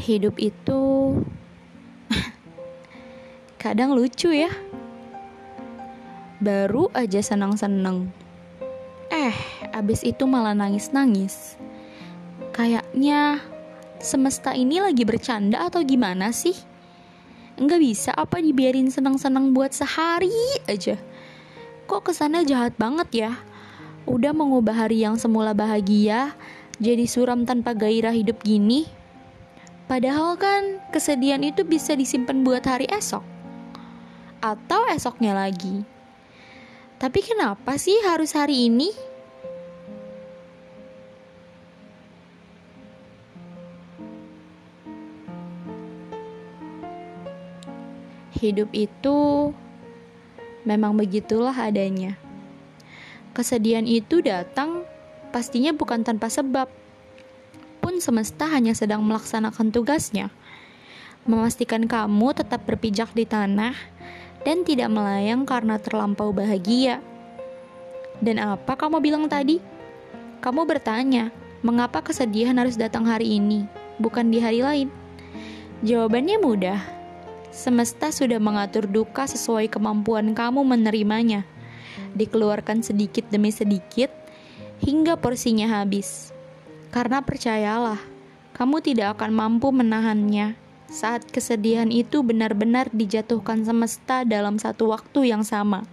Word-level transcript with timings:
hidup 0.00 0.40
itu 0.40 1.14
kadang 3.62 3.92
lucu 3.92 4.32
ya. 4.32 4.48
Baru 6.40 6.88
aja 6.96 7.20
senang-senang. 7.20 8.08
Eh, 9.12 9.36
abis 9.76 10.00
itu 10.00 10.24
malah 10.24 10.56
nangis-nangis. 10.56 11.60
Kayaknya 12.56 13.44
semesta 14.00 14.56
ini 14.56 14.80
lagi 14.80 15.04
bercanda 15.04 15.68
atau 15.68 15.84
gimana 15.84 16.32
sih? 16.32 16.56
Enggak 17.60 17.84
bisa 17.84 18.10
apa 18.16 18.40
dibiarin 18.40 18.88
senang-senang 18.88 19.52
buat 19.52 19.76
sehari 19.76 20.32
aja. 20.64 20.96
Kok 21.84 22.08
ke 22.08 22.12
sana 22.16 22.40
jahat 22.40 22.72
banget 22.80 23.28
ya? 23.28 23.32
Udah 24.08 24.32
mengubah 24.32 24.88
hari 24.88 25.04
yang 25.04 25.20
semula 25.20 25.52
bahagia 25.52 26.32
jadi 26.80 27.04
suram 27.04 27.44
tanpa 27.44 27.76
gairah 27.76 28.16
hidup 28.16 28.40
gini. 28.40 28.88
Padahal 29.90 30.38
kan 30.38 30.78
kesedihan 30.94 31.42
itu 31.42 31.66
bisa 31.66 31.98
disimpan 31.98 32.46
buat 32.46 32.62
hari 32.62 32.86
esok. 32.94 33.26
Atau 34.38 34.86
esoknya 34.86 35.34
lagi. 35.34 35.82
Tapi 37.02 37.18
kenapa 37.18 37.74
sih 37.74 37.98
harus 38.06 38.30
hari 38.38 38.70
ini? 38.70 38.94
Hidup 48.38 48.70
itu 48.70 49.50
memang 50.62 50.94
begitulah 50.94 51.58
adanya. 51.58 52.14
Kesedihan 53.34 53.90
itu 53.90 54.22
datang 54.22 54.86
pastinya 55.34 55.74
bukan 55.74 56.06
tanpa 56.06 56.30
sebab 56.30 56.70
pun 57.90 57.98
semesta 57.98 58.46
hanya 58.46 58.70
sedang 58.70 59.02
melaksanakan 59.02 59.74
tugasnya, 59.74 60.30
memastikan 61.26 61.90
kamu 61.90 62.38
tetap 62.38 62.62
berpijak 62.62 63.10
di 63.18 63.26
tanah 63.26 63.74
dan 64.46 64.62
tidak 64.62 64.94
melayang 64.94 65.42
karena 65.42 65.74
terlampau 65.74 66.30
bahagia. 66.30 67.02
Dan 68.22 68.38
apa 68.38 68.78
kamu 68.78 69.02
bilang 69.02 69.26
tadi? 69.26 69.58
Kamu 70.38 70.70
bertanya, 70.70 71.34
mengapa 71.66 71.98
kesedihan 71.98 72.54
harus 72.62 72.78
datang 72.78 73.10
hari 73.10 73.42
ini, 73.42 73.66
bukan 73.98 74.30
di 74.30 74.38
hari 74.38 74.62
lain? 74.62 74.86
Jawabannya 75.82 76.38
mudah. 76.38 76.78
Semesta 77.50 78.14
sudah 78.14 78.38
mengatur 78.38 78.86
duka 78.86 79.26
sesuai 79.26 79.66
kemampuan 79.66 80.30
kamu 80.30 80.62
menerimanya. 80.62 81.42
Dikeluarkan 82.14 82.86
sedikit 82.86 83.26
demi 83.34 83.50
sedikit 83.50 84.14
hingga 84.78 85.18
porsinya 85.18 85.82
habis. 85.82 86.30
Karena 86.90 87.22
percayalah, 87.22 88.02
kamu 88.58 88.82
tidak 88.82 89.14
akan 89.18 89.30
mampu 89.30 89.70
menahannya 89.70 90.58
saat 90.90 91.22
kesedihan 91.30 91.86
itu 91.86 92.26
benar-benar 92.26 92.90
dijatuhkan 92.90 93.62
semesta 93.62 94.26
dalam 94.26 94.58
satu 94.58 94.90
waktu 94.90 95.30
yang 95.30 95.46
sama. 95.46 95.86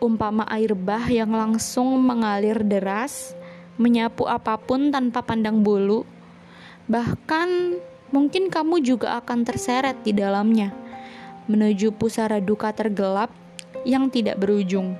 Umpama 0.00 0.48
air 0.48 0.72
bah 0.72 1.04
yang 1.12 1.36
langsung 1.36 1.92
mengalir 2.00 2.64
deras, 2.64 3.36
menyapu 3.76 4.24
apa 4.24 4.56
pun 4.56 4.88
tanpa 4.88 5.20
pandang 5.20 5.60
bulu, 5.60 6.08
bahkan 6.88 7.76
mungkin 8.08 8.48
kamu 8.48 8.80
juga 8.80 9.20
akan 9.20 9.44
terseret 9.44 10.00
di 10.00 10.16
dalamnya, 10.16 10.72
menuju 11.52 11.92
pusara 11.92 12.40
duka 12.40 12.72
tergelap 12.72 13.28
yang 13.84 14.08
tidak 14.08 14.40
berujung. 14.40 14.96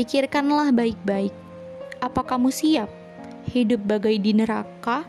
Pikirkanlah 0.00 0.72
baik-baik, 0.72 1.36
apa 2.00 2.24
kamu 2.24 2.48
siap? 2.48 2.99
Hidup 3.48 3.84
bagai 3.86 4.20
di 4.20 4.36
neraka 4.36 5.08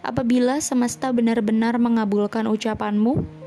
apabila 0.00 0.58
semesta 0.58 1.12
benar-benar 1.12 1.76
mengabulkan 1.76 2.48
ucapanmu? 2.48 3.39